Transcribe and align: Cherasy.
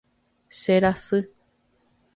Cherasy. 0.59 1.21